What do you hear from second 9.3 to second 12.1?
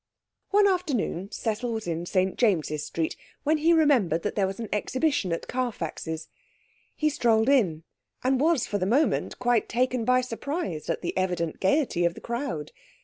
quite taken by surprise at the evident gaiety